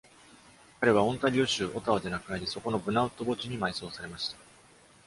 [0.79, 4.37] 彼は、オンタリオ州オタワで亡くなり、そこのブナウッド墓地に埋葬されました。